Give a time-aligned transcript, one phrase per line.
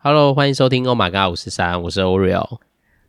[0.00, 2.60] Hello，欢迎收听《Oh My God 五十三》，我是 Oreo。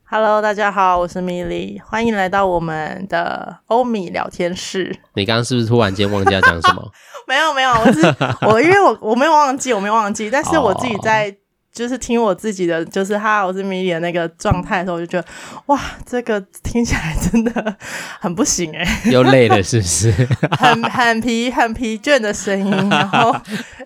[0.04, 4.98] Hello，大家好，我是米莉，欢迎来到我们的欧米聊天室。
[5.14, 6.90] 你刚刚是不是突然间忘记要讲什么？
[7.28, 8.00] 没有没有，我是
[8.44, 11.36] 我，因为我我没有忘记，我没有忘记，但是我自己在。
[11.70, 11.76] Oh.
[11.80, 15.28] 就是听我自己的，就是哈，我是米莉的那个状态的时候，我就觉得
[15.66, 17.76] 哇，这个听起来真的
[18.20, 20.10] 很不行哎、欸，又累了是不是？
[20.58, 23.34] 很很疲很疲倦的声音，然后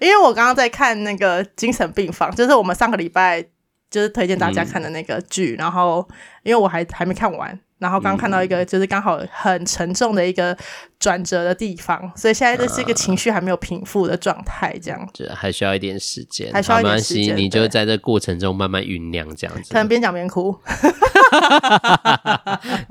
[0.01, 3.45] 因为我刚刚在看那个精神病房，就是我们上个礼拜
[3.91, 6.09] 就是推荐大家看的那个剧，嗯、然后
[6.43, 7.59] 因为我还还没看完。
[7.79, 10.57] 然后刚看到一个，就是刚好很沉重的一个
[10.99, 19.73] 转折的地方，所以现在这是一个情绪还没有平复的状态，这样子、啊、还需要一点时间，还需要一点时间，你就在这过程中慢慢酝酿，这样子。
[19.73, 20.55] 可能边讲边哭，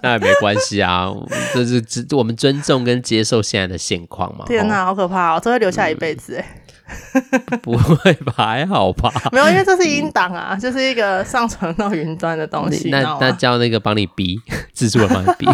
[0.04, 1.08] 那也没关系啊，
[1.56, 4.46] 就是我们尊重跟接受现在的现况嘛。
[4.48, 6.46] 天哪，好可怕哦，这会留下一辈子哎。
[6.58, 6.63] 嗯
[7.62, 8.34] 不会吧？
[8.36, 9.12] 还好吧？
[9.32, 12.90] 没有，因为这是音档啊，就是一个上传到云端的东西。
[12.90, 14.40] 那那叫那个帮你逼，
[14.74, 15.46] 制作人帮你逼，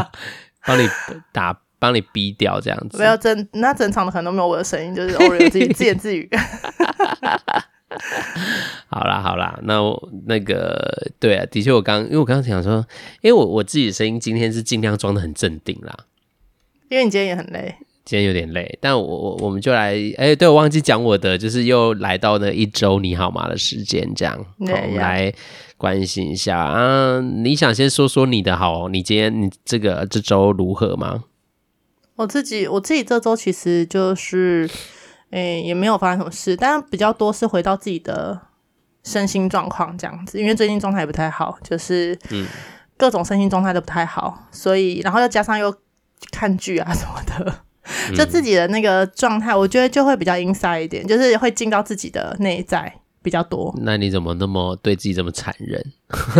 [0.66, 0.88] 帮你
[1.32, 2.98] 打，帮你逼掉这样子。
[2.98, 6.28] 没有整，那整场的可能都没有我的声音，就是偶尔自己自言自语。
[8.88, 12.86] 好啦好啦，那我那个对啊，的确我刚因为我刚刚想说，
[13.20, 15.94] 因为我我自己的声音今天是尽量装的很镇定啦，
[16.88, 17.76] 因为你今天也很累。
[18.04, 25.32] 今天有点累，但我我我们就来，哎、欸，对，我忘记讲我的，就是又来到了一周你好吗的时间，这样，对我们来
[25.76, 27.20] 关心一下啊。
[27.20, 28.88] 你想先说说你的好？
[28.88, 31.24] 你今天你这个这周如何吗？
[32.16, 34.68] 我自己我自己这周其实就是，
[35.30, 38.40] 哎、欸，也没有发生什么事，但比较多是回到自己的
[39.04, 42.46] 身心状况这样子，因为最近状态也不太好，就是嗯，
[42.96, 45.72] 各种身心状态都不太好，所以然后又加上又
[46.32, 47.60] 看剧啊什么的。
[48.14, 53.74] 就自己的那个状态，我觉得就会比较 inside 一点，就是会进到自己的内在比较多。
[53.82, 55.84] 那你怎么那么对自己这么残忍？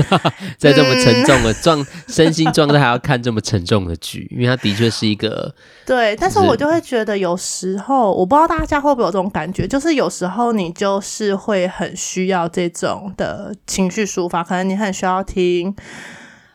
[0.58, 4.28] 在这么沉重的状、嗯、身心状态，还要看这么沉重的剧？
[4.30, 5.54] 因为它的确是一个
[5.86, 15.74] 对，但是我就会觉得有时候，我不知道大家会不会有这种感觉，就是有时候你就是会很需要这种的情绪抒发，可能你很需要听。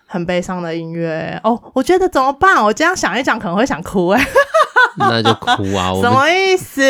[0.07, 2.63] 很悲伤的音乐哦，我觉得怎么办？
[2.63, 4.25] 我这样想一想，可能会想哭哎。
[4.99, 5.93] 那就哭啊！
[6.01, 6.81] 什么意思？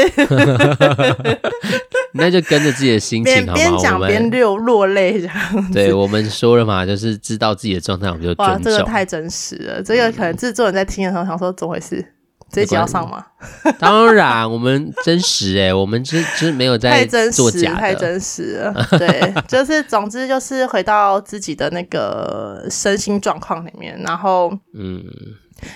[2.14, 3.54] 那就跟着自己的心情好吗？
[3.54, 5.36] 边讲边流落泪这样。
[5.74, 8.34] 对，我们说了嘛，就是知道自己的状态，我们就。
[8.42, 9.84] 哇，这个太真实了。
[9.84, 12.06] 这个可能制作人在听的时候想说，怎么回事？
[12.50, 13.26] 这一集要上吗？
[13.78, 18.74] 当然，我们真实哎、欸， 我们就就是没有在做假的，太真实了。
[18.92, 25.04] 对， 就是总之就是回到自己的那个身心状况里面，然后嗯，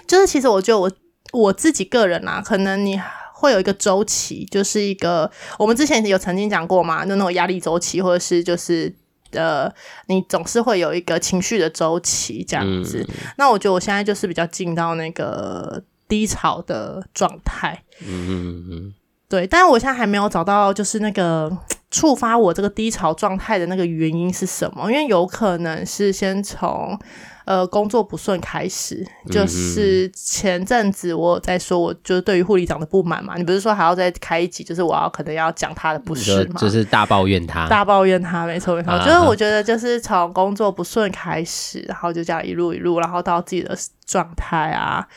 [0.07, 0.89] 就是其实我觉得我
[1.33, 2.99] 我自己个人啊，可能你
[3.33, 8.91] 会有一个周期，就是一个我们之前有曾经讲过嘛，就那种压力周期，或者是就是
[9.33, 9.69] 呃，
[10.07, 13.05] 你总是会有一个情绪的周期这样子。
[13.09, 15.83] 嗯、那我觉得我现在就是比较进到那个。
[16.11, 18.93] 低潮的状态，嗯嗯嗯，
[19.29, 21.49] 对，但是我现在还没有找到，就是那个
[21.89, 24.91] 触发我这个低潮状态的那个原因是什么？
[24.91, 26.99] 因为有可能是先从
[27.45, 36.55] 呃工作不顺开始，就是前阵子我在说，我就是对于护理长的不满嘛，你不是说还要再开一集，就是我要可能要讲他的不是吗？
[36.59, 45.07] 就是大抱怨他，大抱怨他，没错没错，就是我觉得就是从工作不顺开始，然后就这样一路一路，然后到自己的状态啊。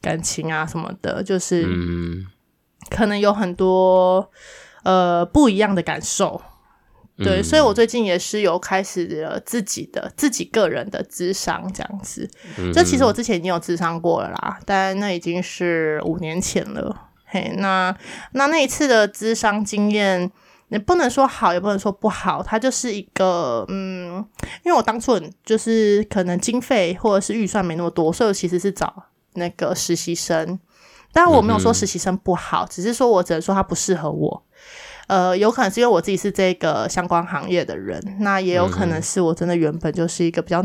[0.00, 1.66] 感情啊什么的，就是
[2.90, 4.30] 可能有很多
[4.84, 6.40] 呃不一样的感受，
[7.16, 12.30] 对，嗯、所以我最近也是有开始了自己的自己个人的智商这样子。
[12.72, 17.08] 这、嗯、其实我之前已经有智商过了啦，但那已经是五年前了。
[17.26, 17.94] 嘿，那
[18.32, 20.30] 那那一次的智商经验，
[20.68, 24.24] 你不能说好，也不能说不好，它就是一个嗯，
[24.64, 29.08] 因为我当初就是可能经费或者是预算没那么多，所以我其实是找。
[29.38, 30.58] 那个实习生，
[31.12, 34.44] 当然我没有说实习生不好，嗯、只是说我只能说他不适合我。
[35.06, 40.62] 呃，有可能是因为我自己是这个相关行业的人，那也有可能是我真的原本就是一个比较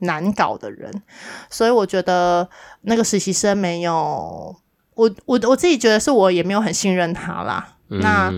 [0.00, 1.02] 难搞的人，嗯、
[1.48, 2.48] 所以我觉得
[2.82, 4.54] 那个实习生没有
[4.94, 7.76] 我我我自己觉得是我也没有很信任他啦。
[7.88, 8.32] 嗯、那。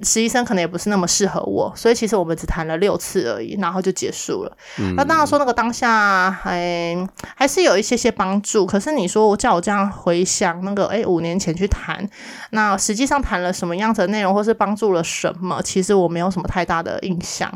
[0.00, 4.56] 实习生可能也不是那么适合我，所以其实我们只谈了六次而已，然后就结束了。
[4.78, 6.96] 嗯、那当然说那个当下还
[7.36, 12.08] 还是有一些些帮助，可是你说我叫我这样回想那个，诶，五年前去谈，
[12.50, 17.52] 那实际上谈了什么样子的内容，或是帮助了什么，其实我没有什么太大的印象。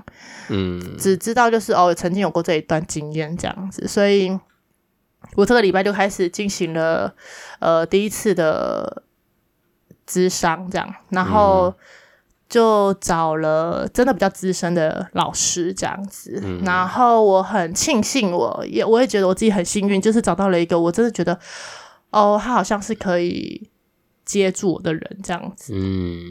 [0.49, 4.38] 嗯，只知道就是哦，曾经有过这一段经验这样子，所以
[5.35, 7.15] 我这个礼拜就开始进行了
[7.61, 9.03] 呃第一次的
[10.06, 11.69] 咨商这样，然后。
[11.69, 11.75] 嗯
[12.48, 21.37] 就找了真的比较资深的老师这样子，嗯、然后我很庆幸我，我也我也觉得我自己很幸运，就是找到了一个我真的觉得，
[22.10, 23.69] 哦，他好像是可以
[24.25, 25.72] 接住我的人这样子。
[25.75, 26.31] 嗯，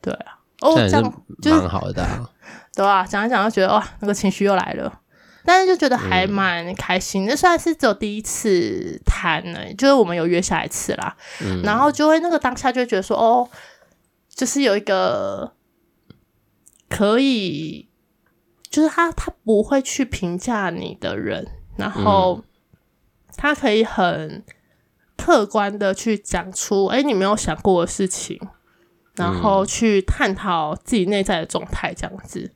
[0.00, 2.30] 对啊，哦，这样就是蛮好的、啊，
[2.76, 5.00] 对啊，讲一讲就觉得哇，那个情绪又来了，
[5.44, 7.26] 但是就觉得还蛮开心。
[7.26, 13.48] 那、嗯、算是只有第一次谈呢，就是我们有约下一次啦，嗯、然后就会那个当下就会觉得说，哦。
[14.34, 15.52] 就是有一个
[16.88, 17.88] 可以，
[18.70, 21.46] 就是他他不会去评价你的人，
[21.76, 22.42] 然后
[23.36, 24.42] 他可以很
[25.16, 28.40] 客观的去讲出，哎、欸，你没有想过的事情，
[29.14, 32.50] 然后去探讨自己内在的状态，这样子。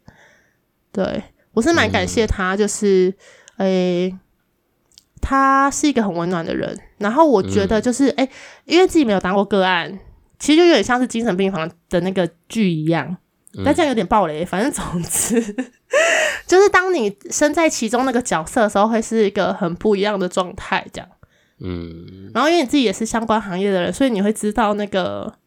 [0.90, 3.14] 对，我是蛮感谢他，就是，
[3.58, 4.18] 哎、欸，
[5.20, 8.30] 他是一个很温暖的人，然后我觉得就是，哎、欸，
[8.64, 10.00] 因为自己没有当过个案。
[10.38, 13.16] 其实就有点像是精神病房的那个剧一样，
[13.64, 14.44] 但这样有点暴雷。
[14.44, 15.40] 反正总之，
[16.46, 21.08] 就是当你身在其中那个角色的时候，会是一个很不一样的状态，这样。
[21.60, 22.30] 嗯。
[22.34, 25.38] 然后，因为你自己也是相关行业的人，所以你会知道那个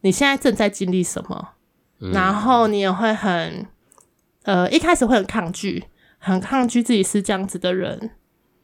[0.00, 1.50] 你现在正在经历什么，
[2.12, 3.66] 然后你也会很
[4.44, 5.84] 呃，一开始会很抗拒，
[6.18, 8.12] 很抗拒自己是这样子的人。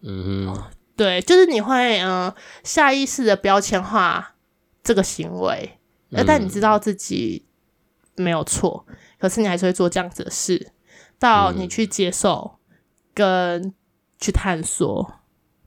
[0.02, 0.62] 嗯哼。
[0.96, 2.34] 对，就是你会嗯、呃，
[2.64, 4.36] 下意识的标签化。
[4.87, 5.79] 这个行为，
[6.25, 7.44] 但你知道自己
[8.15, 8.87] 没有错，
[9.19, 10.73] 可是你还是会做这样子的事，
[11.19, 12.59] 到你去接受
[13.12, 13.75] 跟
[14.21, 15.15] 去探索。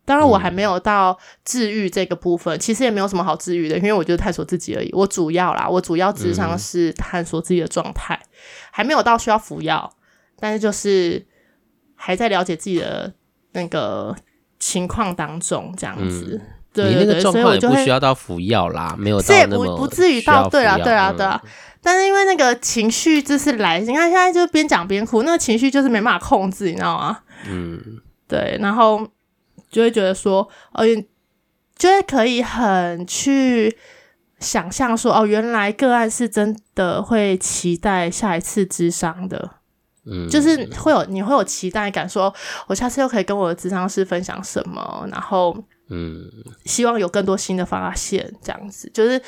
[0.05, 4.89] 当然，我还没有到治愈这个部分，其实也没有什么好治愈的，因为我就是探索自己而已。
[4.93, 8.19] 我主要啦，我主要智商是探索自己的状态，
[8.71, 9.93] 还没有到需要服药，
[10.39, 11.27] 但是就是
[11.93, 13.13] 还在了解自己的
[13.51, 14.15] 那个
[14.57, 16.41] 情况当中，这样子。
[16.73, 21.41] 对对对，你那个状况也不需要到服药啦，没有到那么不不至于到对啊对啊对啊。
[21.81, 27.19] 但是因为那个情绪就是来，你看现在就边讲边哭，那个情绪就是没办法控制，你知道吗？
[27.47, 27.81] 嗯，
[28.27, 29.07] 对，然后
[29.69, 30.85] 就会觉得说，哦，
[31.77, 33.77] 就会可以很去
[34.39, 39.49] 想象说，哦，原来个案是真的会期待下一次智商的，
[40.05, 42.33] 嗯，就是会有你会有期待感，说
[42.67, 45.57] 我下次又可以跟我的智商师分享什么，然后。
[45.89, 46.29] 嗯，
[46.65, 49.21] 希望有更多新的发现，这样子就是，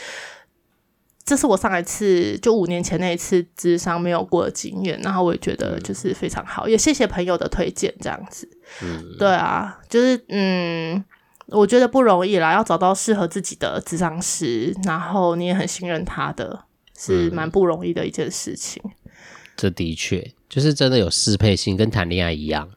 [1.24, 8.48] 这是我上一次就五年前那一次智商没有过的经验，然后我也觉得就是非常好，嗯、也谢谢朋友的推荐，这样子。
[8.84, 11.04] 嗯，对啊，就是嗯，
[11.48, 16.66] 我觉得不容易啦，要找到适合自己的智商师，然后你也很信任他的，
[16.98, 18.82] 是蛮不容易的一件事情。
[18.86, 19.12] 嗯、
[19.58, 22.70] 这的确就是真的有适配性，跟谈恋爱一样。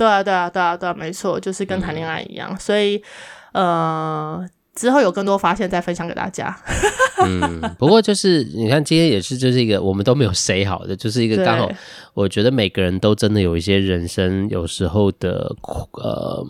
[0.00, 3.02] 对啊，对啊，对啊，对啊，没错，就是跟谈恋爱一样，嗯、所以，
[3.52, 4.42] 呃，
[4.74, 6.58] 之后有更多发现再分享给大家。
[7.22, 11.70] 嗯，不过就是你看，今天也是就是一个我们都没有 say 好的，就是一个刚好，
[12.14, 15.54] 我觉得每个人都真的有一些人生有时候的，
[15.92, 16.46] 呃，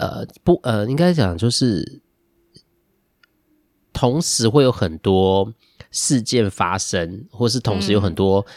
[0.00, 2.02] 呃，不，呃，应该讲就是
[3.92, 5.54] 同时会有很多
[5.92, 8.40] 事件发生，或是同时有很多。
[8.40, 8.52] 嗯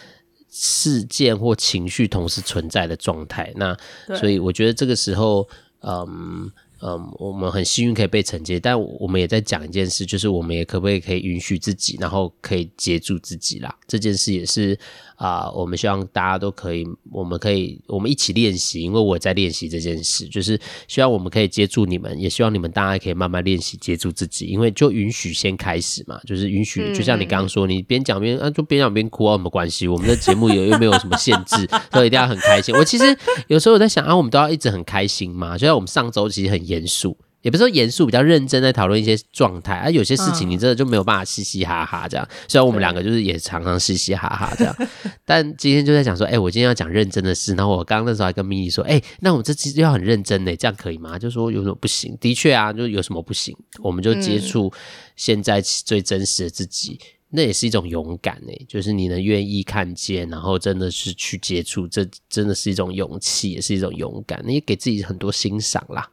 [0.58, 3.78] 事件或情绪同时存在的状态，那
[4.18, 5.46] 所以我觉得这个时候，
[5.82, 6.50] 嗯。
[6.82, 13.74] 嗯，我们很幸运可以被承接，但我们也在讲一件事，就是我们也可不可以可以允许自己，然后可以接住自己啦。
[13.88, 14.78] 这件事也是
[15.16, 29.88] 啊、呃，我们希望大家都可以，我们可以我们一起练习，因为我在练习这件事，就是希望我们可以接住你们，也希望你们大家可以慢慢练习接住自己，因为就允许先开始嘛，就是允许，就像你刚刚说，你边讲边啊，就边讲边哭啊，有什么关系？
[29.88, 32.76] 我们的节目也又没有什么限制， 所以一定要很开心。
[32.76, 33.18] 我其实
[33.48, 36.76] 有时候我在想啊，我们都要一直很开心嘛，就像我们上周其实很严。
[36.76, 39.88] 严肃，也不是说严肃，比较认真在讨论一些状态啊。
[39.88, 42.28] 有些事情你真的就没有办法嘻嘻哈哈这样。
[42.48, 44.76] 虽然我们两个就是也常常嘻嘻哈哈这样，
[45.24, 47.54] 但今天就在讲说，哎、欸，我今天要讲认真的事。
[47.54, 51.20] 然后我刚刚那时候还跟咪咪说，哎、欸，那我们这期就要很认真呢，这样可以吗？
[51.20, 52.18] 就说有什么不行？
[52.20, 54.74] 的确啊，就有什么不行，我们就接触
[55.16, 58.52] 现在最真实的自己，嗯、那也是一种勇敢呢。
[58.68, 64.42] 就是你能愿意看见，然后真的是去接触，这真的是一种勇气，也是一种勇敢。
[64.44, 66.10] 你也给自己很多欣赏啦。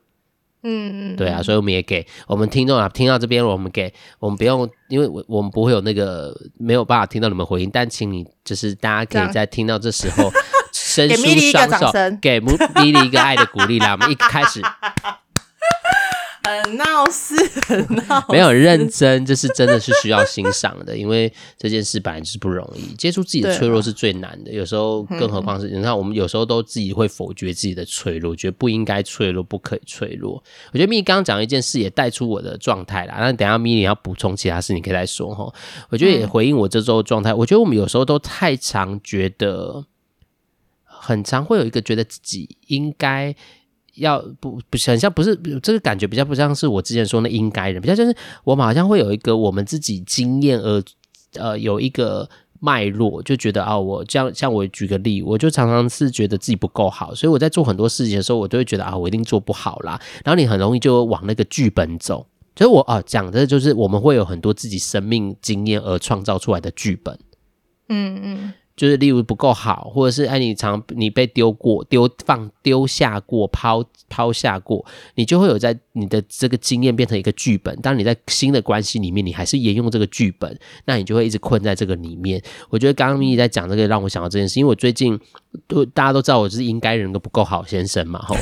[0.63, 10.31] 嗯，对啊，所以我们也给我们听众啊，听到这边，我们给我们不用，因为我我们不会有那个没有办法听到你们回应，但请你就是大家可以在听到这时候
[10.73, 11.91] 伸出双手，
[12.21, 13.93] 给米莉一个爱的鼓励啦。
[13.93, 14.61] 我们一开始，
[16.45, 18.25] 很闹事，很闹。
[18.29, 22.95] 没有认真，这是真的是需要欣赏的，因为这件事本来就是不容易。
[22.95, 30.43] 接触自己的脆弱是最难的，有时候更何况是你看，我们有时候都自己会否决自己的脆弱，觉得不应该脆弱，不可以脆弱。
[30.73, 33.17] 我觉得咪刚刚讲一件事也带出我的状态啦。
[33.21, 35.53] 那等下咪你要补充其他事，你可以再说哈。
[35.91, 37.33] 我觉得也回应我这周的状态。
[37.33, 39.85] 我觉得我们有时候都太常觉得，
[40.85, 43.35] 很常会有一个觉得自己应该。
[43.97, 50.83] 要不不很像不是这个感觉比较不像是我之前说的应该的，比较就是我们好像会有一个我们自己经验而
[51.35, 52.29] 呃有一个
[52.61, 67.19] 脉络，就觉得啊、我这样像我举个例，我就常常是觉得自己不够好，所以我在做很多事情的时候，我都会觉得啊我一定做不好啦，然后你很容易就往那个剧本走，所以我啊讲的就是我们会有很多自己生命经验而创造出来的剧本，
[67.89, 68.53] 嗯嗯。
[68.77, 77.75] 就是例如不够好，或者是哎，你常你被丢过、丢放、丢下过、抛抛下过，你就会有在你的这个经验变成一个剧本。
[77.81, 82.43] 当你在新的关系里面，你还是沿用这个剧本，那你就会一直困在这个里面。
[82.71, 85.19] 我觉得刚刚咪咪在讲这个，让我想到这件事，因为我最近
[85.69, 88.35] 都大家都知道我就是应该人都不够好先生嘛，吼，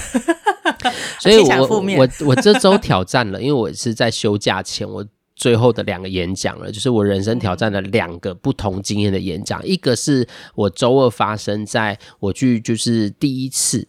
[1.20, 5.04] 所以我我我，我这周挑战了，因为我是在休假前我。
[5.40, 9.66] 最后的两个演讲了，就是我人生挑战的两个不同经验的演讲。
[9.66, 13.88] 一个是我周二发生在我去，就是第一次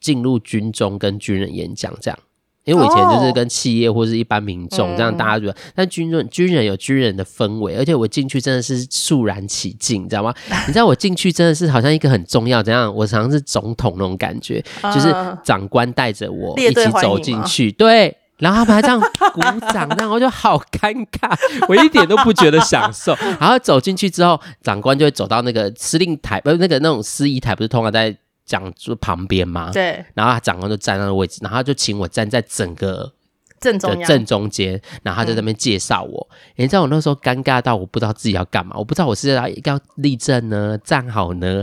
[0.00, 2.18] 进入军中跟军人演讲，这样。
[2.64, 10.34] 因为我以前就是跟企业或是一般民众这样，大家觉得，但军人军人有军人的氛围，而且我进去真的是肃然起敬，你知道吗？
[10.66, 12.92] 你知道我进去真的是好像一个很重要，怎样？
[12.92, 14.60] 我常常是总统那种感觉，
[14.92, 15.14] 就是
[15.44, 18.14] 长官带着我一起走进去，对。
[18.38, 19.00] 然后他们还这样
[19.32, 19.40] 鼓
[19.72, 21.36] 掌，然后我就好尴尬，
[21.68, 23.14] 我一点都不觉得享受。
[23.40, 29.70] 然后走进去之后，长官就会走到那个司令台，不是那个那种司仪台，不是通常在讲桌旁边吗？
[29.72, 30.04] 对。
[30.14, 33.12] 然后长官就站在那个位置，然后就请我站在整个。
[33.60, 36.28] 正中正中间，然后他在那边介绍我。
[36.30, 41.62] 嗯、你知道我那时候尴尬到我不知道自己要干嘛，我不知道我是要要立正呢，站好呢，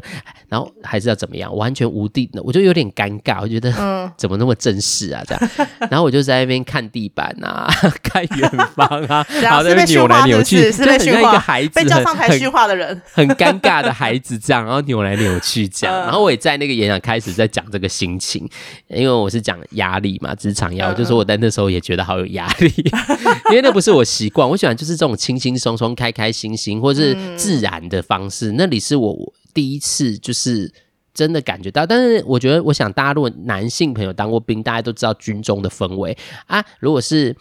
[0.49, 3.39] 然后还是要怎么样，完全无地，我就有点尴尬。
[3.41, 5.23] 我觉得、嗯、 怎么那么正式啊？
[5.25, 5.49] 这样，
[5.89, 7.69] 然后我就在那边看地板啊，
[8.03, 15.95] 看远方啊，然后在那边扭来扭去，是很像一个孩子被叫上台训话的人，很尴尬的孩子这样，然后扭来扭去这样。
[16.01, 18.45] 然后我也在那个演讲开始在讲这个心情，
[18.87, 21.84] 因为我是讲压力嘛，职场压力，就是我在那时候也。
[21.85, 22.73] 觉得好有压力，
[23.51, 24.49] 因为那不是我习惯。
[24.49, 28.53] 我喜欢就是这种轻轻松松、开开心心，或是自然的方式。
[28.53, 30.73] 那里是我第一次，就是
[31.13, 31.85] 真的感觉到。
[31.85, 36.65] 但是我觉得，我想大家如果男性朋友当过兵，大家都知道军中的氛围啊。
[36.79, 37.35] 如果是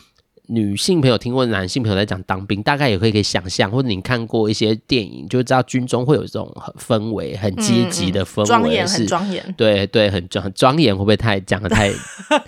[0.47, 9.55] 女性朋友听过男性朋友在讲当兵，大概也会可以想象，或者你看过一些电影，就知道军中会有这种氛围，很阶级的氛围，庄严，很庄严。
[9.57, 11.91] 对对，很庄很庄严，会不会太讲的太？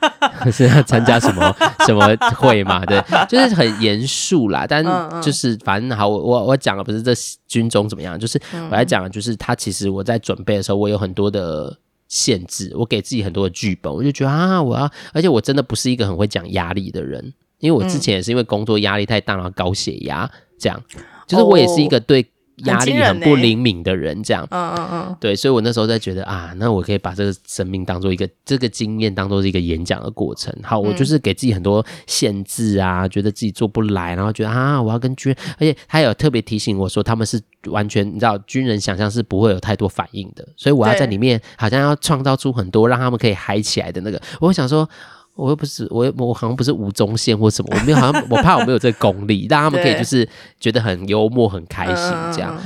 [0.53, 2.85] 是要参加什么 什么会嘛？
[2.85, 4.67] 对，就是很严肃啦。
[4.69, 4.85] 但
[5.23, 7.13] 就是反正好，我我我讲的不是这
[7.49, 11.75] 军中怎么样，就是我来讲的就是他其实我在准备的时候，我有很多的
[12.09, 17.33] 限制，我给自己很多的剧本，我就觉得啊，我要，而且我真的不是一个很会讲压力的人。
[17.61, 20.83] 因为我之前也是因为工作压力太大，然后高血压，这样，
[21.27, 22.25] 就是我也是一个对
[22.65, 30.55] 压力很不灵敏的人，这样，嗯嗯嗯，对，所以我那时候在觉得啊，那我可以把这个生命当做一个这个经验当做是一个演讲的过程。
[30.63, 44.21] 好，我就是给自己很多限制啊，觉得自己做不来，然后觉得啊，我要跟军，而且他有特别提醒我说，他们是完全你知道，军人想象是不会有太多反应的，所以我要在里面好像要创造出很多让他们可以嗨起来的那个。
[44.41, 44.89] 我想说。
[45.37, 50.29] 我又不是，我又我好像不是吴宗宪或什么，我没有，好像我怕我没有这个功力，让他们可以就是
[50.59, 52.59] 觉得很幽默、很开心这样。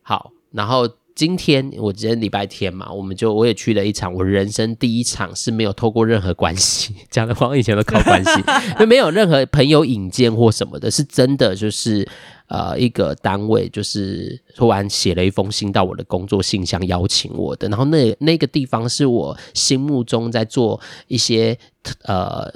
[0.00, 8.42] 好，然后今天我今天礼拜天嘛，我们就我也去了一场我人生第一场是没有透过任何关系讲的，光以前都靠关系，
[8.78, 12.08] 就没有任何朋友引荐或什么的，是真的就是。
[12.46, 21.58] 呃，一个单位就是突然写了一封信到我的工作信箱邀请我的，然后那那个地方是我心目中在做一些
[22.02, 22.52] 呃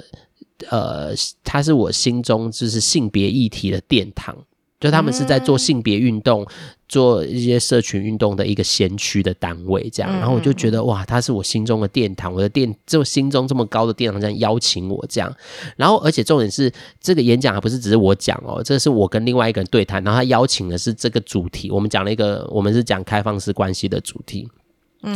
[0.69, 4.37] 呃，它是我心中就是性别议题的殿堂。
[4.79, 6.45] 就他们是在做性别运动、
[6.87, 15.35] 做一些社群运动的一个先驱的单位，这样，然后我就觉得哇，他是我心中的殿堂，我的殿，就心中这么高的殿堂这样邀请我这样，
[15.75, 16.71] 然后而且重点是
[17.01, 24.47] 这个演讲还不是只是我讲哦，这是我跟另外一个人对谈，然后他邀请的是这个主题，我们讲了一个，我们是讲开放式关系的主题。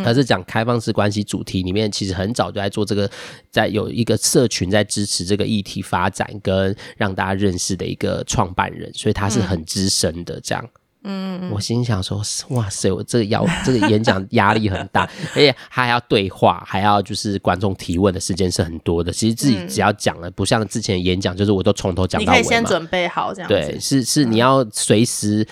[0.03, 3.09] 他是讲开放式关系主题里面，其实很早就在做这个，
[3.51, 10.65] 在有一个社群在支持这个议题发展跟让大家认识的一个创办人，所以他是很资深的这样。
[11.05, 12.21] 嗯，我心想说，
[12.51, 15.01] 哇塞，我这个要 这个演讲压力很大，
[15.35, 19.11] 而且还要对话，还要就是观众提问的时间是很多的。
[19.11, 22.37] 其实自己只要讲了，不像之前演讲，就是我都从头讲到尾。
[22.37, 23.53] 你可以先准备好这样子。
[23.53, 25.45] 对，是是，你要随时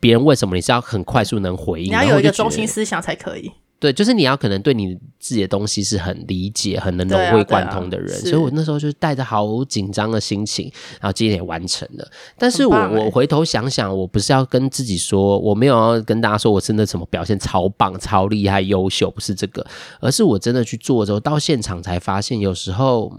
[0.00, 1.88] 别人问什么，你是要很快速能回应。
[1.88, 3.50] 你要有一个中心思想才可以。
[3.80, 12.08] 对，就是你要可能对你自己的东西是很理解、很能融会贯通的人，啊啊、所以我那时候就带着好紧张的心情，然后今天也完成了。
[12.38, 19.66] 但是我我回头想想，我不是要跟自己说，我没有要跟大家说我真的什么表现超棒、超厉害、优秀，不是这个，
[20.00, 23.12] 而是我真的去做之后，到现场才发现，有时候。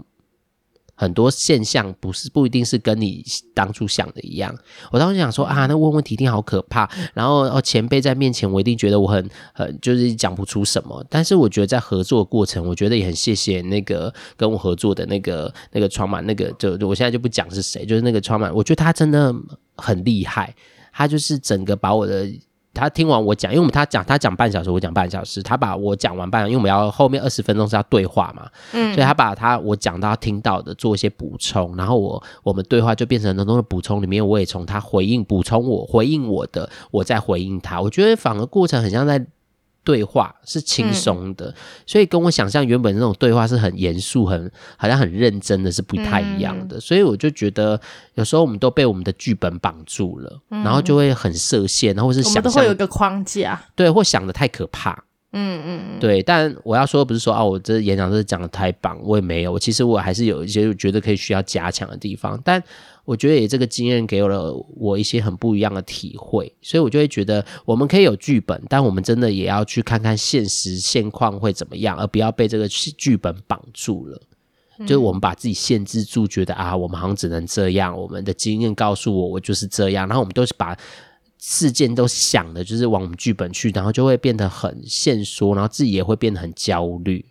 [0.96, 3.22] 很多现象不是不一定是跟你
[3.54, 4.52] 当初想的一样。
[4.90, 6.90] 我当时想说啊，那问问题一定好可怕。
[7.14, 11.04] 然后哦，前辈在面前，我一定觉得我很很就是讲不出什么。
[11.08, 19.34] 但是我觉得在合作过程，我觉得也很谢谢那个跟我合作的那个那个创办那个就我现在就不讲是谁，就是那个创办，我觉得他真的
[19.76, 20.54] 很厉害。
[20.92, 22.26] 他就是整个把我的。
[22.76, 39.24] 他听完我讲，因为我们他讲他讲半小时，我讲半小时，他把我讲完半，因为我们要后面二十分钟是要对话嘛，嗯，所以他把他我讲到听到的做一些补充，然后我我们对话就变成很多的补充里面，我也从他回应补充我回应我的，我再回应他，我觉得反而过程很像在。
[39.86, 41.54] 对话是轻松的，嗯，
[41.86, 47.80] 所以跟我想象原本那种对话是很严肃、很好像很认真的是不太一样的，嗯，所以我就觉得
[48.14, 55.04] 有时候我们都被我们的剧本绑住了，嗯，然后就会很设限，然后是想都会有一个框架，对，或想的太可怕，
[55.36, 56.22] 嗯嗯，对。
[56.22, 62.62] 但我要说不是说啊，我这演讲是讲的太棒，我也没有，其实我还是有一些觉得可以需要加强的地方，但。
[63.06, 74.20] 我觉得也这个经验给了我一些很不一样的体会，所以我就会觉得我们可以有剧本，但我们真的也要去看看现实现况会怎么样，而不要被这个剧本绑住了。
[74.80, 77.96] 就是我们把自己限制住，觉得啊，我们好像只能这样。
[77.96, 80.08] 我们的经验告诉我，我就是这样。
[80.08, 80.76] 然后我们都是把
[81.38, 87.24] 事件都想的，就是往我们剧本去，然后就会变得很限缩，然后自己也会变得很焦虑。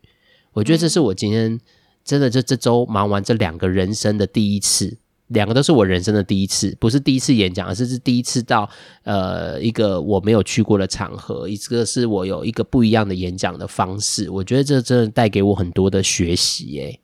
[0.54, 1.60] 我觉得这是我今天
[2.04, 4.98] 真的就这周忙完这两个人生的第一次。
[5.30, 8.70] 两个都是我人生的第一次，不是第一次演讲，而是是第一次到
[9.02, 17.00] 呃一个我没有去过的场合，一个是我有一个不一样的演讲的方式，我觉得这真的带给我很多的学习耶。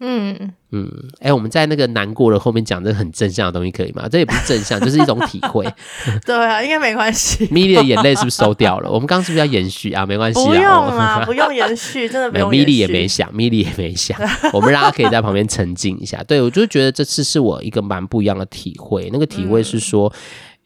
[0.00, 4.08] 嗯嗯，哎、欸，我们在那个难过的后面讲这个很正向的东西可以吗？
[4.08, 5.64] 这也不是正向，就是一种体会。
[6.26, 7.46] 对啊，应该没关系。
[7.54, 8.90] 米莉的眼泪是不是收掉了？
[8.90, 10.04] 我们刚刚是不是要延续啊？
[10.04, 12.50] 没关系啊，不用啦，不用延续，真 的没有。
[12.50, 14.18] 米莉也没想，米莉也没想，
[14.52, 16.22] 我们让他可以在旁边沉浸一下。
[16.24, 19.08] 对，我就觉得这次是我一个蛮不一样的体会。
[19.12, 20.12] 那个体会是说，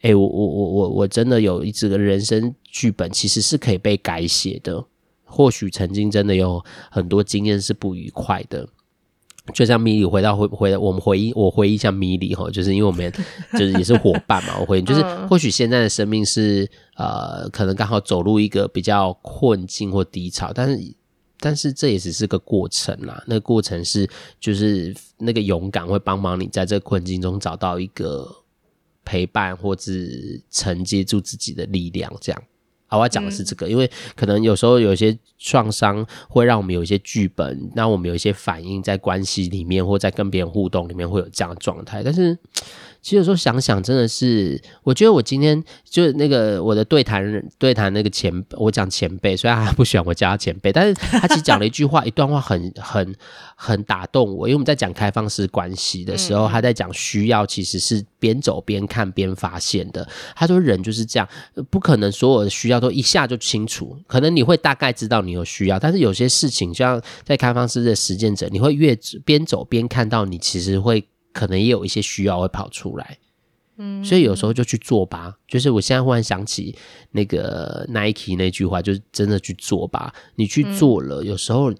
[0.01, 4.83] 哎、我我我我我真的有一这个人生剧本，其实是可以被改写的。
[5.31, 8.67] 或许曾经真的有很多经验是不愉快的。
[9.53, 13.11] 就像米莉回到回回我们回忆，我回忆一下米莉哈，就是因为我们
[13.53, 20.95] 就是也是伙伴嘛，我回忆就是或许现在的生命是呃，可能刚好走入一个比较困境或低潮，但是
[21.39, 24.09] 但是这也只是个过程啦，那个过程是
[24.39, 28.27] 就是那个勇敢会帮忙你在这个困境中找到一个
[29.05, 32.43] 陪伴或是承接住自己的力量，这样。
[32.89, 42.37] 好，我要讲的是这个，因为可能有时候有些创伤会让我们有一些剧本，让我们有一些反应在关系里面，或在跟别人互动里面会有这样的状态，但是。
[43.01, 53.15] 其实有时候想想，真的是，我觉得我今天就是那个我的对谈，对谈那个前，我讲前辈，虽然他不喜欢我叫他前辈，但是他其实讲了一句话，一段话很很
[53.55, 54.47] 很打动我。
[54.47, 60.07] 因为我们在讲开放式关系的时候，他在讲需要其实是边走边看边发现的。
[60.35, 61.27] 他说人就是这样，
[61.69, 71.03] 不可能所有的需要都一下就清楚，可能你会大概知道你有需要，但是有些事情，像在开放式的实践者，你会越边走边看到，你其实会。
[71.33, 73.17] 可能也有一些需要会跑出来，
[73.77, 75.37] 嗯，所以有时候就去做吧。
[75.47, 76.75] 就是我现在忽然想起
[77.11, 80.13] 那个 Nike 那句话，就是真的去做吧。
[80.35, 81.73] 你去做了，有时候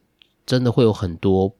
[0.45, 1.53] 真的会有很多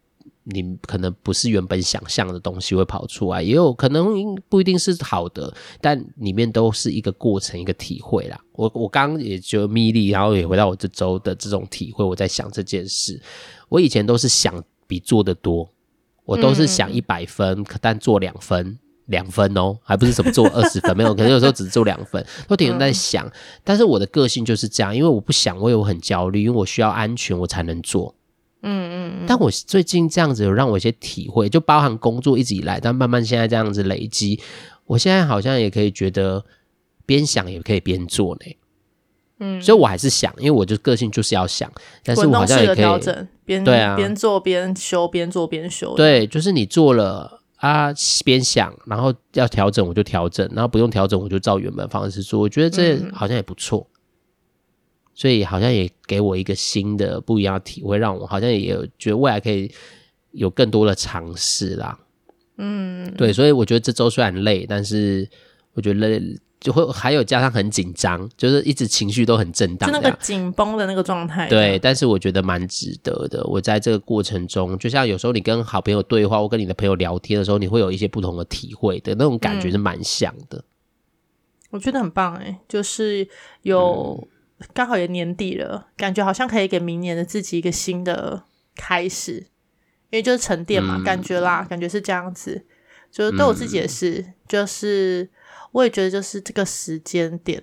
[0.44, 8.40] 你可能不是原本想象的东西会跑出来，也有可能不一定是好的，但里面都是一个过程，一个体会啦。
[8.54, 13.22] 我我刚刚也就米莉，然后也回到我这周的这种体会，我在想这件事。
[13.68, 15.70] 我以前都是想比做的多。
[16.30, 23.28] 我都是想一百分，但做两分，两分哦，还不是什么做 二十分，没有，可能有时候只做两分，都挺在想。
[23.64, 28.14] 但是我的个性就是这样，因为我不想，我也很焦虑，因为我需要安全，我才能做。
[28.62, 29.26] 嗯嗯。
[29.26, 34.40] 但我最近这样子有让我一些体会，就包含工作一直以来，但慢慢现在这样子累积，
[34.86, 36.46] 我现在好像也可以觉得
[37.08, 38.56] 边想也可以边做呢。
[39.40, 41.72] 嗯，所以我还是想，因为我就个性就是要想，
[42.04, 45.96] 但是我好像也可以，边对啊，边做边修，边做边修。
[45.96, 52.40] 对，就是你做了啊，边想，然后要调整我就调整，然后不用调整我就照原本方式做。
[52.40, 53.96] 我觉得这好像也不错，嗯、
[55.16, 59.72] 所以好像也给我一个新的不一样的体会，让我好像也有觉得未来可以
[60.32, 61.98] 有更多的尝试啦。
[62.58, 65.30] 嗯，对，所以我觉得这周虽然累，但是
[65.80, 66.22] 我觉得。
[66.60, 71.48] 就会还有加上很紧张，就是一直情绪都很震荡，就那个紧绷的那个状态。
[71.48, 73.42] 对，但是我觉得蛮值得的。
[73.46, 80.58] 我在这个过程中，就像有时候你跟好朋友对话，或跟你的朋友聊天的时候，你会有一些不同的体会的那种感觉是蛮像的。
[80.58, 80.64] 嗯、
[81.70, 83.26] 我觉得很棒哎，就是
[83.62, 84.28] 有
[84.74, 88.44] 刚好也年底了，感觉好像可以给明年的自己一个新的
[88.76, 89.48] 开始，
[90.10, 92.66] 因为就是沉淀嘛，嗯、感觉啦，感觉是这样子。
[93.10, 95.30] 就是对我自己也是，嗯、就是。
[95.72, 97.62] 我也觉得，就是这个时间点，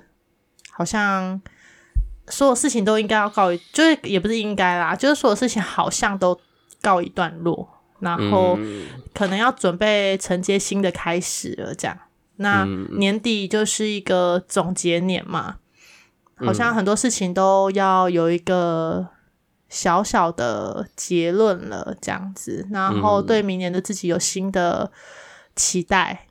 [0.70, 1.40] 好像
[2.28, 6.38] 所有事情都应该要告一，就是也不是应该啦，就是所有事情好像都
[6.80, 7.68] 告一段落，
[8.00, 8.58] 然后
[9.14, 11.74] 可能要准备承接新的开始了。
[11.74, 11.98] 这样，
[12.36, 12.64] 那
[12.98, 15.56] 年底就是一个总结年嘛，
[16.36, 19.08] 好像很多事情都要有一个
[19.68, 24.92] 小小的结论了，这样子，然后对明年的自己有新的
[25.56, 26.25] 期待。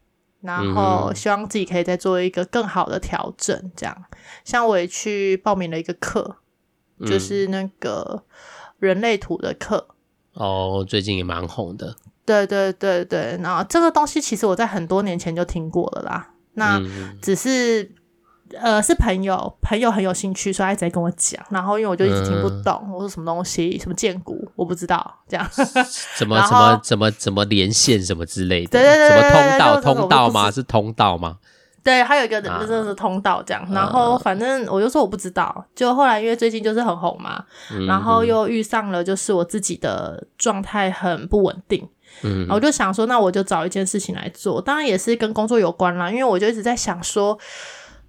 [0.46, 4.06] 然后希望自己可以再做一个更好的调整，这样。
[4.44, 6.38] 像我也去报名了一个课，
[7.00, 8.24] 嗯、就是那个
[8.80, 9.88] 人类图的课。
[10.34, 11.96] 哦，最近也蛮红的。
[12.26, 16.34] 对对对对，然后这个东西其实我在很多年前就听过了啦。
[16.54, 16.80] 那
[17.22, 17.92] 只是。
[18.52, 21.44] 嗯呃，是朋友，朋友很有兴趣，所以他一直在跟我讲。
[21.50, 25.46] 然后因为我就一直听不懂，嗯、我说什么东西，什么建股，我不知道，这样。
[26.16, 28.70] 怎么怎么怎么怎么连线什么之类的？
[28.70, 30.52] 对对对，什么通道通道吗？
[30.52, 31.40] 是通道吗？
[31.84, 33.64] 对，还有一个真的是通道这样。
[33.64, 35.66] 啊、然后反正我就说我不知道。
[35.76, 41.88] 就后来因为最近就是很红嘛，嗯、然后又遇上了就是我自己的状态很不稳定。
[42.22, 46.10] 嗯，我就想说，那我就找一件事情来做，当然也是跟工作有关啦。
[46.10, 47.38] 因为我就一直在想说。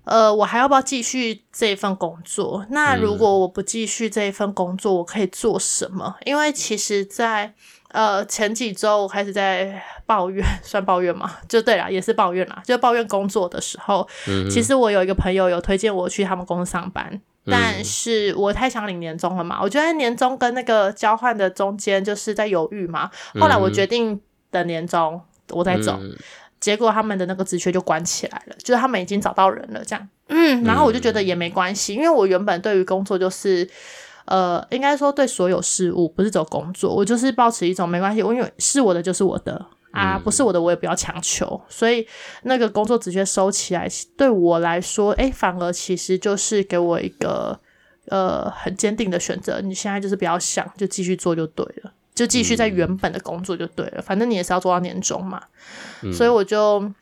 [0.06, 2.64] 呃，我还要不要继续这一份工作？
[2.70, 6.14] 那如果我不继续这一份工作，我可以做什么？
[6.24, 7.54] 因为其实在，在
[7.88, 24.20] 呃前几周我开始在抱怨，算抱怨嘛，就对啦，也是抱怨啦，就抱怨工作的时候，嗯、其实我有一个朋友有推荐我去他们公司上班，嗯、但是我太想领年终了嘛，我觉得年终跟那个交换的中间就是在犹豫嘛，后来我决定
[24.52, 25.98] 等年终我再走。
[26.00, 26.16] 嗯
[26.66, 30.08] 结果他们的那个职缺就关起来了，就是他们已经找到人了，这样。
[30.26, 33.70] 嗯，然后我就觉得也没关系，因为我原本对于工作就是，
[34.24, 42.04] 呃，应该说对所有事物不是走工作，我就是保持一种没关系，我因为是我的就是我的啊，不是我的我也不要强求，所以
[42.42, 47.56] 那个工作职缺收起来，对我来说，诶，反而其实就是给我一个
[48.08, 51.92] 呃很坚定的选择，你现在就是不要想，就继续做就对了。
[52.16, 55.40] 就继续在原本的工作就对了，嗯、反正你也是要做到年终嘛，
[56.02, 56.92] 嗯、所以我就，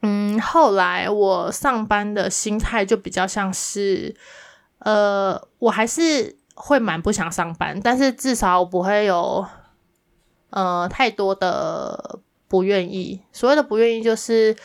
[0.00, 4.16] 嗯，后来我上班的心态就比较像是，
[4.78, 9.46] 呃，我还是会蛮不想上班，但是至少我不会有，
[10.48, 13.20] 呃，太多的不愿意。
[13.32, 14.56] 所谓的不愿意就是。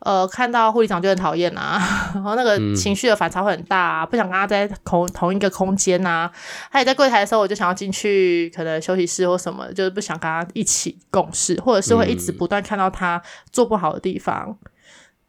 [0.00, 1.78] 呃，看到护理长就很讨厌啊，
[2.14, 6.30] 然后那个情绪的反差会很大不想跟他在同同一个空间啊。
[6.72, 13.20] 他也在柜台的时候，我就想要进去，可能休息室或什么，就是不想跟他一起共事，或者是会一直不断看到他
[13.52, 14.56] 做不好的地方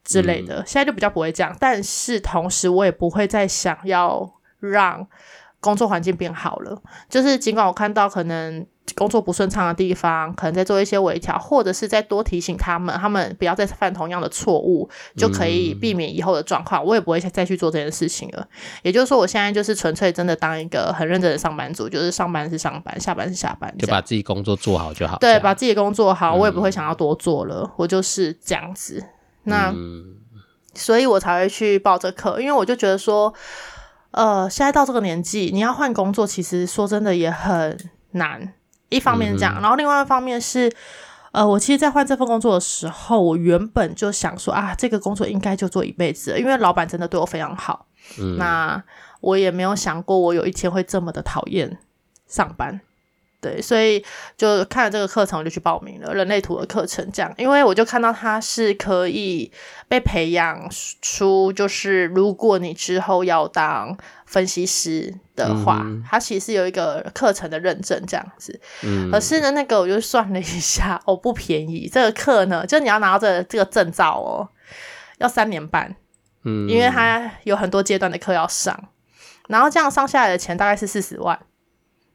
[0.04, 0.62] 之类的。
[0.62, 5.06] 嗯、现在就比较不会这样，但是同时我也不会再想要让
[5.62, 6.82] 工作环境变好了。
[7.08, 8.66] 就是尽管我看到可能。
[8.96, 16.84] 工作不顺畅的地方，可能在做一些微调，或者是再多提醒他们，他们不要再犯同样的错误，就可以避免以后的状况。
[16.84, 18.46] 嗯、我也不会再去做这件事情了。
[18.82, 25.18] 也就是说，我现在就是纯粹真的当一个很认真的上班族，就是上班是上班，下班是下班，就把自己工作做好就好。
[25.20, 29.02] 对，把自己工作好，我也不会想要多做了，嗯、我就是这样子。
[29.44, 30.18] 那，嗯、
[30.74, 33.34] 所以我才会去报这课，因为我就觉得说，
[34.12, 37.78] 呃，现在到这个年纪，你要换工作，其实说真的也很
[38.12, 38.54] 难。
[38.90, 40.70] 一方面是这样，然后另外一方面是，
[41.32, 47.88] 呃，我其实，在换这份工作的时候，我原本就想说啊，这个工作应该就做一辈子，因为老板真的对我非常好。
[48.20, 48.84] 嗯，那
[49.22, 51.78] 我也没有想过，我有一天会这么的讨厌
[52.28, 52.82] 上班。
[53.42, 54.06] 对，所以
[54.38, 57.06] 就看了这个课程，我就去报名了人类图的课程。
[57.12, 59.52] 这样，因为我就看到它是可以
[59.88, 60.70] 被培养
[61.02, 68.60] 出，就是如果你之后要当分析师的话，嗯、它其实有一个课程的认证这样子。
[68.84, 71.90] 嗯，可是呢，那个我就算了一下，哦，不便宜。
[71.92, 74.48] 这个课呢，就你要拿到这个、这个证照哦，
[75.18, 75.96] 要三年半。
[76.44, 78.90] 嗯，因为它有很多阶段的课要上，
[79.48, 81.40] 然后这样上下来的钱大概是四十万。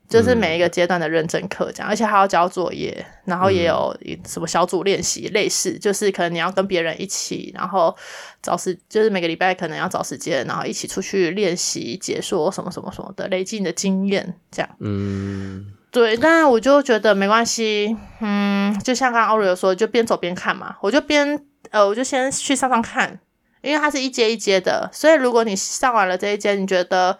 [0.09, 7.95] 就是每一个阶段的认证课这样，而且还要交作业，然后也有什么小组练习，类似就是可能你要跟别人一起，然后
[8.40, 14.71] 找时就是每个礼拜可能要找时间，然后一起出去练习解说什么什么什么的，累积你的经验这样。
[14.79, 23.19] 嗯，对，但我就觉得没关系，嗯，就像刚刚 Oreo 说，就边走边看嘛，我就边呃，我就先去上上看，
[23.61, 27.19] 因为它是一阶一阶的，所以如果你上完了这一阶，你觉得。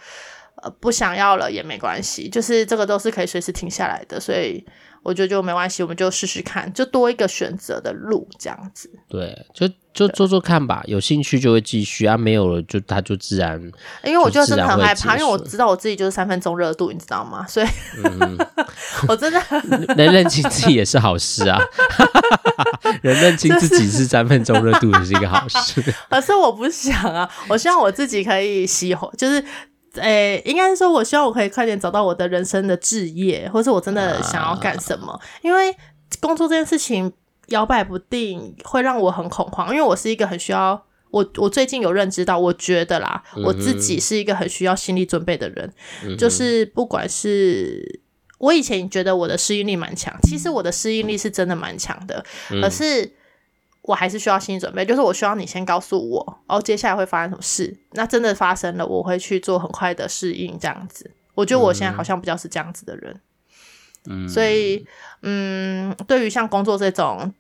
[0.67, 4.65] 呃，不想要了也没关系，就是这个都是可以随时停下来的，所以
[5.05, 8.91] 我觉得就没关系，我们就试试看，就多一个选择的路这样子。
[9.09, 13.61] 对，就就做做看吧，有兴趣就会继续啊，没有了就他就自然。
[14.03, 17.47] 因为我就真的很害怕，因为我知道我自己就是三分钟热度，你知道吗？
[17.47, 17.67] 所以，
[18.03, 18.39] 嗯、
[19.09, 19.41] 我真的
[19.95, 21.61] 能认清自己也是好事啊，
[23.05, 25.81] 能认清自己是三分钟热度也是一个好事。
[26.11, 29.45] 可是我不想啊，我希望我自己可以喜欢，就是。
[30.01, 35.21] 诶、欸，应该是说，我希望我可以快点找到我的人生的志业，或是我真的想要干什么。
[35.43, 35.75] 因为
[36.21, 37.13] 工作这件事情
[37.49, 39.71] 摇摆不定，会让我很恐慌。
[39.71, 40.81] 因为我是一个很需要
[41.11, 45.73] 我，我最近有认知到，我觉得啦，我自己是一个很需要心理准备的人。
[46.05, 48.01] 嗯、就是不管是
[48.39, 53.13] 我以前觉得我的适应力蛮强，其实我的适应力是真的蛮强的，可、嗯、是。
[53.87, 57.77] 我还是需要心理准备，就是我需要你先告诉我，哦，接下来会发生什么事。
[57.93, 61.09] 那真的发生了，我会去做很快的适应，这样子。
[61.37, 63.21] 我觉得我现在好像比较是这样子的人，
[64.07, 64.85] 嗯，所以，
[65.23, 67.33] 嗯，对于像工作这种，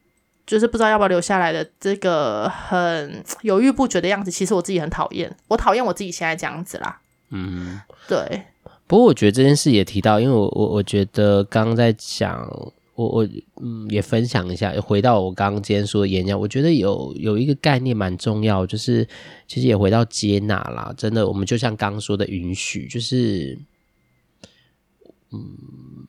[0.46, 7.00] 就是不知道要不要留下来的这个很犹豫不决的样子，其实我自己很讨厌，我讨厌我自己现在这样子啦。
[7.30, 8.42] 嗯，对。
[8.86, 12.48] 不过我觉得这件事也提到，因为我我我觉得刚刚在讲。
[12.96, 13.28] 我我
[13.62, 19.06] 嗯也分享一下，回到我刚刚今天说的演讲，我觉得有有一个概念蛮重要，就是
[19.46, 20.92] 其实也回到接纳啦。
[20.96, 23.58] 真的，我们就像刚刚说的允许，就是
[25.30, 26.08] 嗯，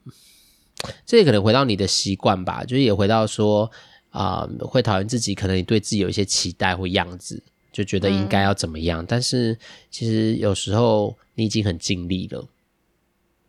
[1.05, 3.69] 这也可能回到你的习惯吧，就是也回到说
[4.09, 9.57] 啊、呃，会讨厌自己，可能你对自己有一些期待或样子，就觉得应该要怎么样，嗯、但是
[9.91, 12.47] 其实有时候你已经很尽力了。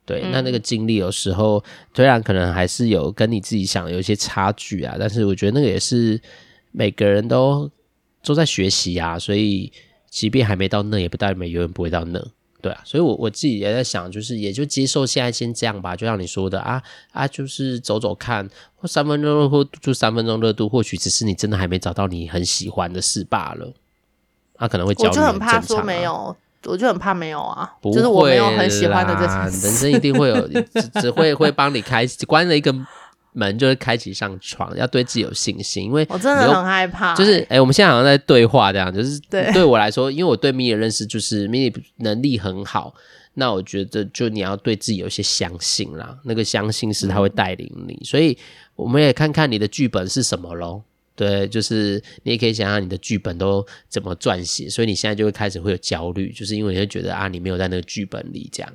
[0.08, 6.18] 对，那那个经历有时候虽然可能还是有跟你自己想有一些差距啊，但是我觉得那个也是
[6.72, 7.70] 每个人都
[8.24, 9.70] 都在学习啊，所以
[10.08, 12.26] 即便还没到那，也不代表永远不会到那，
[12.62, 23.74] 对啊，所以我我自己也在想，就是也就接受现在先这样吧，就像你说的啊啊，就是走走看，或三分钟热度或就三分钟热度，或许只是你真的还没找到你很喜欢的事罢了，
[24.54, 26.34] 他、啊、可能会焦虑、啊，我就很怕说没有。
[26.68, 29.66] 我就很怕没有啊，就是我没有很喜欢的这件事。
[29.66, 32.74] 人生一定会有，只只会会帮你开关了一个
[33.32, 34.76] 门，就会开启上床。
[34.76, 37.16] 要对自己有信心，因为我真的很害怕、欸。
[37.16, 42.94] 就是哎、欸，我们现在好像在对话这样，就是对对我来说，因为我对 Milly 的认识就是 Milly 能力很好，
[43.34, 46.18] 那我觉得就你要对自己有些相信啦。
[46.24, 48.36] 那个相信是他会带领你、嗯，所以
[48.76, 50.82] 我们也看看你的剧本是什么喽。
[51.18, 58.72] 对，就是你也可以想想你的剧本都怎么撰写，所以你现在就会开始会有焦虑，就是因为你会觉得啊，你没有在那个剧本里这样，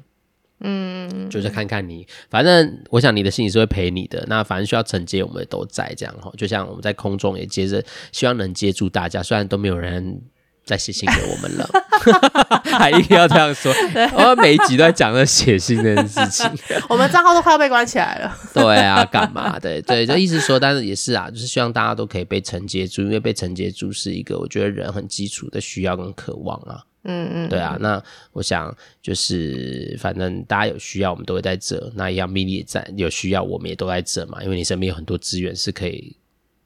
[0.60, 10.22] 嗯，就是看看你，反正我想你的心理是会陪你的，那反正需要承接，我们也都在这样哈，就像我们在空中也接着，希望能接住大家，虽然都没有人。
[10.66, 11.70] 再写信给我们了，
[12.78, 13.74] 还一定要这样说。
[14.14, 16.50] 我每一集都在讲那写信这件事情。
[16.88, 18.38] 我们账号都快要被关起来了。
[18.54, 19.60] 对啊，干嘛？
[19.60, 26.82] 对对，就意思说，但是也是啊，就是希望大家都可以被承接住，因为被承接住是一个我觉得人很基础的需要跟渴望啊。
[27.04, 27.78] 嗯嗯，对啊。
[27.82, 31.92] 那我想就是，反正大家有需要，我们都会在这。
[31.96, 34.42] 那一样，Milly 也在，有需要，我们也都在这嘛。
[34.42, 36.16] 因为你身边有很多资源是可以。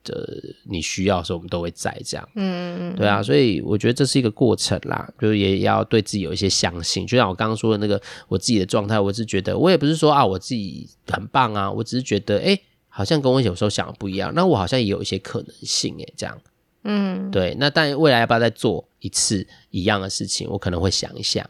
[0.04, 0.26] 的
[0.64, 7.06] 你需要的时候，我们都会在这样，嗯，对啊，所以我觉得这是一个过程啦，就是也要对自己有一些相信。
[7.06, 12.58] 就像我刚刚说的那个，我自己的状态，我是觉得，我也不是说啊，我自己很棒啊，我只是觉得，哎，
[12.88, 16.40] 好像跟我有时候想的不一样，那我好像也有一些可能性，哎，这样，
[16.84, 21.48] 嗯，对，那但未来要不要再做一次一样的事情，我可能会想一想，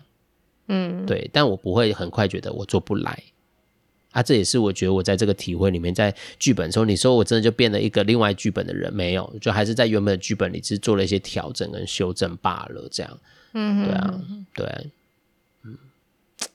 [0.68, 3.22] 嗯，对，但我不会很快觉得我做不来。
[4.12, 13.18] 啊，这也是我觉得我在这个体会里面，在剧本的时候，你说我真的就变了一个另外剧本的人，没有，就还是在原本的剧本里，只是做了一些调整跟修正罢了，这样。
[13.52, 14.20] 嗯，对啊，
[14.54, 14.80] 对啊，
[15.64, 15.76] 嗯，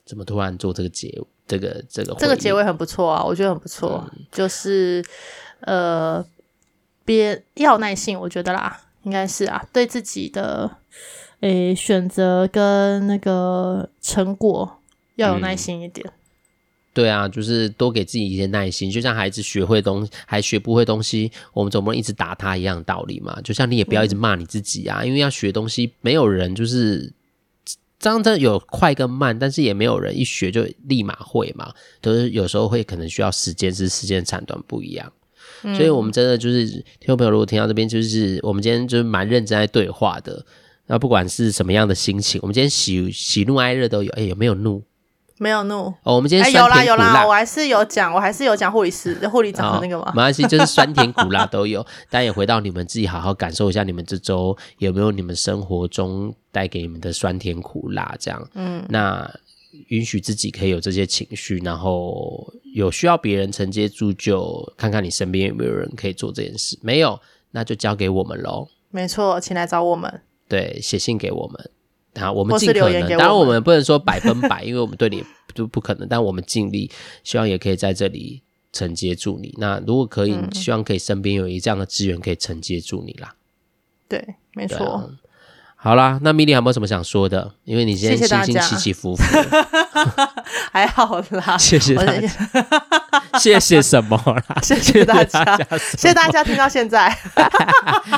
[0.04, 5.04] 怎么突然做这个结，这个这个这个结尾很不错啊，我觉得很不错，嗯、就是
[5.60, 6.24] 呃，
[7.04, 10.78] 别要耐心，我觉得啦，应该是啊，对自己的
[11.40, 14.80] 诶选择跟那个成果
[15.14, 16.04] 要有耐心一点。
[16.08, 16.18] 嗯
[16.94, 23.38] 对啊，就是多给自己一些耐心，就像孩子学会东西还学不会东西，我们总不能一直打他一样的道理嘛。
[23.42, 27.12] 就像你也不要一直骂你自己啊，嗯、因为要学东西，没有人就是
[27.98, 35.12] 这样真的有快跟慢，但是也没有人一学就立马会嘛，都是有时候会可能需要时间，是时间长短不一样。
[35.64, 40.44] 嗯、所以，我们真的就是听众朋友，如果听到这边，就是我们今天就是蛮认真在对话的。
[40.86, 44.12] 那不管是什么样的心情，我们今天喜喜怒哀乐都有。
[44.12, 44.82] 哎、欸，有没有怒？
[45.38, 45.86] 没有怒。
[46.02, 50.12] 哦，我们今天有啦有啦，我还是有讲，我还是有讲护理师、 护理长的那个嘛。
[50.14, 51.84] 没关系，就是酸甜苦辣都有。
[52.10, 58.48] 但也回到你们自己好好感受一下，你们这周有没有你们生活中带给你们的酸甜苦辣这样？
[58.54, 59.30] 嗯，那。
[59.88, 66.78] 允许自己可以有这些情绪，然后有需要别人承接住，就看看你身边有没有人可以做这件事。
[66.80, 67.20] 没有，
[67.50, 68.68] 那就交给我们喽。
[68.92, 70.22] 没错，请来找我们。
[70.48, 71.70] 对，写信给我们，
[72.14, 73.08] 然后我们尽可能。
[73.10, 75.24] 当然，我们不能说百分百，因为我们对你
[75.54, 76.08] 就不可能。
[76.08, 76.90] 但我们尽力，
[77.22, 79.54] 希望也可以在这里承接住你。
[79.58, 83.34] 那如果可以，嗯、希望可以身边有一这样的资源可以承接住你啦。
[84.08, 85.10] 对，没错。
[85.84, 87.52] 好啦，那米莉有没有什么想说的？
[87.64, 89.22] 因为你今天心情起起伏伏，
[90.72, 91.56] 还好啦。
[91.60, 92.28] 谢谢大家，
[93.38, 94.62] 谢谢什么啦？
[94.62, 95.44] 谢谢大家，
[95.94, 97.14] 谢谢大家听到现在。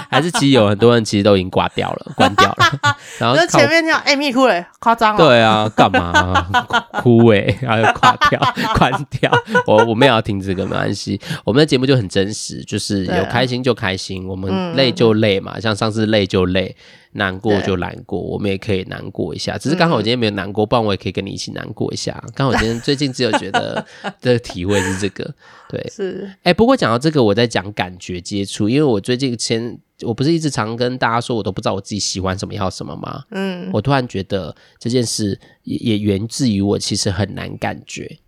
[0.08, 2.96] 还是其实有很多人其实都已经挂掉了，关掉了。
[3.18, 5.18] 然后前面跳，哎，咪哭嘞，夸张了。
[5.18, 6.46] 对啊，干嘛
[7.02, 7.58] 哭哎？
[7.60, 8.40] 然后又挂掉，
[8.76, 9.28] 关掉。
[9.66, 11.20] 我我们也要听这个，没关系。
[11.42, 15.58] 我们的节目就很真实，就是有开心就开心，我们累就累嘛。
[15.58, 16.76] 像上次累就累。
[17.16, 19.58] 难过就难过，我们也可以难过一下。
[19.58, 22.22] 只是刚好我今天没有难过，不然我也可以跟你一起难过一下。
[22.34, 23.84] 刚好今天 最近只有觉得
[24.20, 25.34] 的 体会是这个，
[25.68, 26.30] 对，是。
[26.42, 33.24] 哎，不过讲到这个，我在讲感觉接触，因为我最近前，我不是一直常跟大家说，我都不知道我自己喜欢什么要什么吗？
[33.30, 38.18] 嗯，我突然觉得这件事也也源自于我其实很难感觉。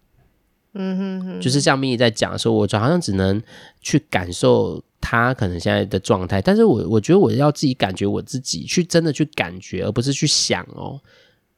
[0.74, 3.42] 嗯哼哼，就是像咪咪在讲的时候，我就好像只能
[3.80, 4.82] 去感受。
[5.00, 11.00] 他可能现在的状态，但是我我觉得我要自己感觉我自己去真的去感觉，而不是去想哦。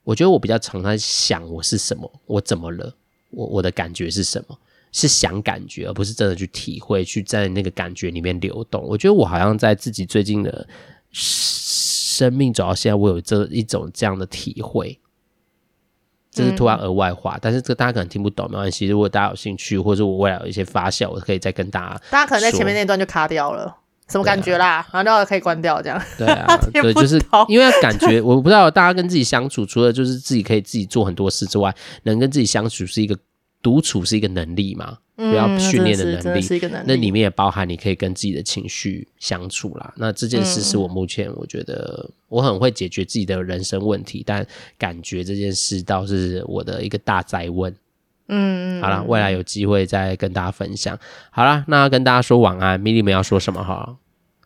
[0.03, 2.93] 我觉得我比较常在想我是什么，我怎么了，
[3.29, 4.57] 我我的感觉是什么，
[4.91, 8.83] 是想感觉，而不是真的去体会，去在那个感觉里面流动。
[8.83, 10.67] 我觉得我好像在自己最近的
[11.11, 14.97] 生命走到现在，我有这一种这样的体会。
[16.31, 18.87] 这是突然额外话，嗯、但是这大家可能听不懂，没关系。
[18.87, 22.01] 如果大家有兴趣，或者我未来有一些发酵，我可以再跟大家。
[22.09, 23.75] 大家可能在前面那段就卡掉了，
[24.07, 24.85] 什么感觉啦？
[24.91, 26.01] 啊、然后就可以关掉这样。
[26.17, 33.17] 对啊， 对，就是因为感觉，我不知道大家跟自己相处，除了就是自己可以自己做很多事之外，能跟自己相处是一个
[33.61, 34.99] 独处是一个能力嘛。
[35.29, 36.41] 不要训练的能力，
[36.85, 39.93] 那里面也包含你可以跟自己的情绪相处啦。
[39.95, 44.45] 那这件事是我目前我觉得我很会解决自己的人生问题，但
[44.77, 47.73] 感觉这件事倒是我的一个大灾问。
[48.27, 50.97] 嗯，好了，未来有机会再跟大家分享。
[51.29, 53.97] 好了，那跟大家说晚安，米莉们要说什么哈？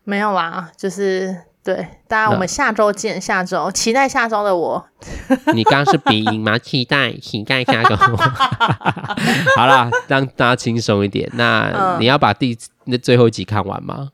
[0.03, 1.35] 没有啦，就是。
[1.65, 3.19] 对，当然我们下周见。
[3.19, 4.87] 下周期待下周的我。
[5.55, 6.59] 你刚刚是鼻音吗？
[6.59, 7.95] 期待，期待下周。
[9.57, 11.27] 好啦，让大家轻松一点。
[11.33, 14.11] 那你要把第那最后一集看完吗？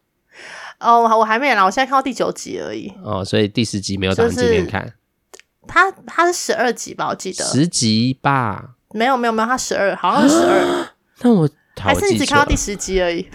[0.80, 2.94] 哦，我还没啦，我现在看到第九集而已。
[3.04, 4.94] 哦，所以第十集没有打算今天看。
[5.68, 7.10] 他他是十二集吧？
[7.10, 8.76] 我记得十集吧？
[8.94, 10.88] 没有没有没有，他十二，好像是十二。
[11.24, 13.30] 那我还是你只看到第十集而已。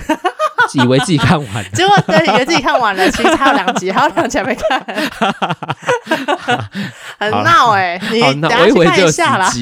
[0.75, 4.85] 以为自己看完了，结果对，以为自己看完了， 其实还有两集，还有两集还没看，
[7.19, 8.03] 很闹哎、欸！
[8.11, 9.51] 你等下去看一下啦。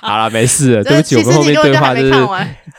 [0.00, 2.12] 好了，没事了，对不起，我们后面对话就是，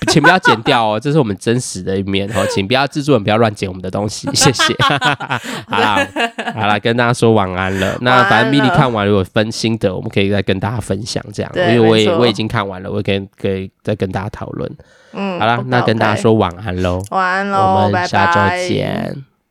[0.06, 4.76] 请不要剪掉哦，这是我们真实的一面哦，请不要制作人不要乱剪我们的东西，谢谢。
[5.68, 6.08] 好啦，
[6.56, 7.98] 好啦，跟大家说晚安了。
[8.02, 14.70] 那反正米莉看完，如果分心得，我们可以再跟大家分享这样，因为我也我已经看完了，我可以可以再跟大家讨论。
[15.14, 19.33] 嗯，好啦，那跟大家说晚安喽，晚安喽，我们下周见。